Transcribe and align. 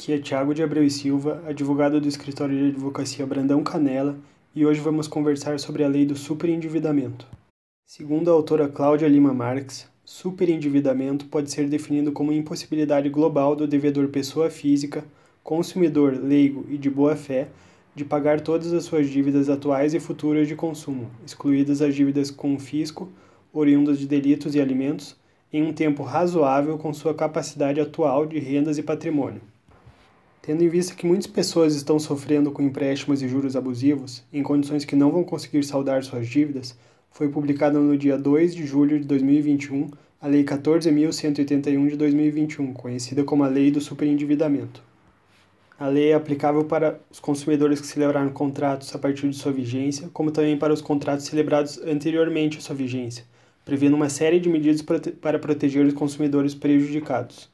Aqui 0.00 0.14
é 0.14 0.18
Tiago 0.18 0.54
de 0.54 0.62
Abreu 0.62 0.82
e 0.82 0.90
Silva, 0.90 1.44
advogado 1.46 2.00
do 2.00 2.08
escritório 2.08 2.56
de 2.56 2.68
advocacia 2.70 3.26
Brandão 3.26 3.62
Canela, 3.62 4.16
e 4.54 4.64
hoje 4.64 4.80
vamos 4.80 5.06
conversar 5.06 5.60
sobre 5.60 5.84
a 5.84 5.88
lei 5.88 6.06
do 6.06 6.16
superendividamento. 6.16 7.26
Segundo 7.86 8.30
a 8.30 8.32
autora 8.32 8.66
Cláudia 8.66 9.06
Lima 9.06 9.34
Marques, 9.34 9.86
superendividamento 10.02 11.26
pode 11.26 11.50
ser 11.50 11.68
definido 11.68 12.12
como 12.12 12.32
impossibilidade 12.32 13.10
global 13.10 13.54
do 13.54 13.66
devedor 13.66 14.08
pessoa 14.08 14.48
física, 14.48 15.04
consumidor 15.44 16.14
leigo 16.14 16.64
e 16.70 16.78
de 16.78 16.88
boa 16.88 17.14
fé 17.14 17.48
de 17.94 18.02
pagar 18.02 18.40
todas 18.40 18.72
as 18.72 18.84
suas 18.84 19.06
dívidas 19.06 19.50
atuais 19.50 19.92
e 19.92 20.00
futuras 20.00 20.48
de 20.48 20.56
consumo, 20.56 21.10
excluídas 21.26 21.82
as 21.82 21.94
dívidas 21.94 22.30
com 22.30 22.58
fisco, 22.58 23.06
oriundas 23.52 23.98
de 23.98 24.06
delitos 24.06 24.54
e 24.54 24.62
alimentos, 24.62 25.14
em 25.52 25.62
um 25.62 25.74
tempo 25.74 26.02
razoável 26.02 26.78
com 26.78 26.90
sua 26.94 27.12
capacidade 27.12 27.78
atual 27.78 28.24
de 28.24 28.38
rendas 28.38 28.78
e 28.78 28.82
patrimônio. 28.82 29.42
Tendo 30.42 30.64
em 30.64 30.68
vista 30.68 30.94
que 30.94 31.06
muitas 31.06 31.26
pessoas 31.26 31.74
estão 31.74 31.98
sofrendo 31.98 32.50
com 32.50 32.62
empréstimos 32.62 33.22
e 33.22 33.28
juros 33.28 33.56
abusivos, 33.56 34.24
em 34.32 34.42
condições 34.42 34.86
que 34.86 34.96
não 34.96 35.10
vão 35.10 35.22
conseguir 35.22 35.62
saldar 35.62 36.02
suas 36.02 36.26
dívidas, 36.26 36.74
foi 37.10 37.28
publicada 37.28 37.78
no 37.78 37.96
dia 37.96 38.16
2 38.16 38.54
de 38.54 38.66
julho 38.66 38.98
de 38.98 39.06
2021 39.06 39.90
a 40.18 40.26
Lei 40.26 40.42
14.181 40.42 41.88
de 41.88 41.96
2021, 41.96 42.72
conhecida 42.72 43.22
como 43.22 43.44
a 43.44 43.48
Lei 43.48 43.70
do 43.70 43.80
Superendividamento. 43.80 44.82
A 45.78 45.88
lei 45.88 46.10
é 46.10 46.14
aplicável 46.14 46.62
para 46.64 47.00
os 47.10 47.18
consumidores 47.18 47.80
que 47.80 47.86
celebraram 47.86 48.30
contratos 48.30 48.94
a 48.94 48.98
partir 48.98 49.30
de 49.30 49.36
sua 49.36 49.50
vigência, 49.50 50.10
como 50.12 50.30
também 50.30 50.58
para 50.58 50.74
os 50.74 50.82
contratos 50.82 51.24
celebrados 51.24 51.78
anteriormente 51.78 52.58
à 52.58 52.60
sua 52.60 52.76
vigência, 52.76 53.24
prevendo 53.64 53.96
uma 53.96 54.10
série 54.10 54.38
de 54.38 54.50
medidas 54.50 54.82
para 54.82 55.38
proteger 55.38 55.86
os 55.86 55.94
consumidores 55.94 56.54
prejudicados. 56.54 57.48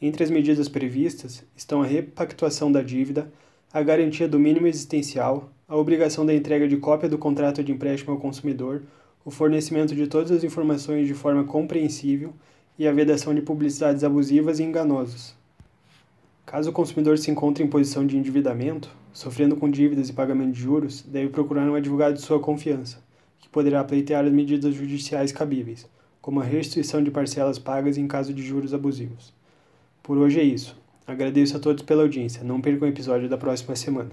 Entre 0.00 0.22
as 0.22 0.30
medidas 0.30 0.68
previstas 0.68 1.42
estão 1.56 1.82
a 1.82 1.86
repactuação 1.86 2.70
da 2.70 2.82
dívida, 2.82 3.32
a 3.72 3.82
garantia 3.82 4.28
do 4.28 4.38
mínimo 4.38 4.68
existencial, 4.68 5.50
a 5.66 5.76
obrigação 5.76 6.24
da 6.24 6.32
entrega 6.32 6.68
de 6.68 6.76
cópia 6.76 7.08
do 7.08 7.18
contrato 7.18 7.64
de 7.64 7.72
empréstimo 7.72 8.12
ao 8.12 8.20
consumidor, 8.20 8.82
o 9.24 9.30
fornecimento 9.32 9.96
de 9.96 10.06
todas 10.06 10.30
as 10.30 10.44
informações 10.44 11.08
de 11.08 11.14
forma 11.14 11.42
compreensível 11.42 12.32
e 12.78 12.86
a 12.86 12.92
vedação 12.92 13.34
de 13.34 13.42
publicidades 13.42 14.04
abusivas 14.04 14.60
e 14.60 14.62
enganosas. 14.62 15.34
Caso 16.46 16.70
o 16.70 16.72
consumidor 16.72 17.18
se 17.18 17.32
encontre 17.32 17.64
em 17.64 17.68
posição 17.68 18.06
de 18.06 18.16
endividamento, 18.16 18.88
sofrendo 19.12 19.56
com 19.56 19.68
dívidas 19.68 20.08
e 20.08 20.12
pagamento 20.12 20.52
de 20.52 20.60
juros, 20.60 21.02
deve 21.02 21.30
procurar 21.30 21.68
um 21.68 21.74
advogado 21.74 22.14
de 22.14 22.22
sua 22.22 22.38
confiança, 22.38 23.02
que 23.40 23.48
poderá 23.48 23.82
pleitear 23.82 24.24
as 24.24 24.32
medidas 24.32 24.76
judiciais 24.76 25.32
cabíveis, 25.32 25.88
como 26.22 26.40
a 26.40 26.44
restituição 26.44 27.02
de 27.02 27.10
parcelas 27.10 27.58
pagas 27.58 27.98
em 27.98 28.06
caso 28.06 28.32
de 28.32 28.42
juros 28.44 28.72
abusivos. 28.72 29.36
Por 30.08 30.16
hoje 30.16 30.40
é 30.40 30.42
isso. 30.42 30.74
Agradeço 31.06 31.54
a 31.58 31.60
todos 31.60 31.82
pela 31.82 32.00
audiência. 32.00 32.42
Não 32.42 32.62
percam 32.62 32.88
o 32.88 32.90
episódio 32.90 33.28
da 33.28 33.36
próxima 33.36 33.76
semana. 33.76 34.08